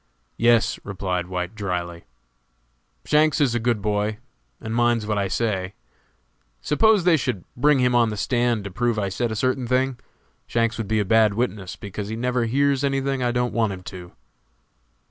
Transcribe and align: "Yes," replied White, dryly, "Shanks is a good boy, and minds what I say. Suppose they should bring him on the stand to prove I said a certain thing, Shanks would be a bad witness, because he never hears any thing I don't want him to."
"Yes," 0.37 0.79
replied 0.83 1.27
White, 1.27 1.53
dryly, 1.53 2.05
"Shanks 3.05 3.39
is 3.39 3.53
a 3.53 3.59
good 3.59 3.83
boy, 3.83 4.17
and 4.59 4.73
minds 4.73 5.05
what 5.05 5.19
I 5.19 5.27
say. 5.27 5.75
Suppose 6.59 7.03
they 7.03 7.15
should 7.17 7.43
bring 7.55 7.77
him 7.77 7.93
on 7.93 8.09
the 8.09 8.17
stand 8.17 8.63
to 8.63 8.71
prove 8.71 8.97
I 8.97 9.09
said 9.09 9.31
a 9.31 9.35
certain 9.35 9.67
thing, 9.67 9.99
Shanks 10.47 10.79
would 10.79 10.87
be 10.87 10.99
a 10.99 11.05
bad 11.05 11.35
witness, 11.35 11.75
because 11.75 12.07
he 12.07 12.15
never 12.15 12.45
hears 12.45 12.83
any 12.83 12.99
thing 12.99 13.21
I 13.21 13.31
don't 13.31 13.53
want 13.53 13.73
him 13.73 13.83
to." 13.93 14.13